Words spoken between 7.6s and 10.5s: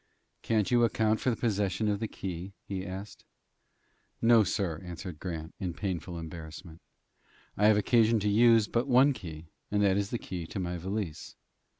have occasion to use but one key, and that is the key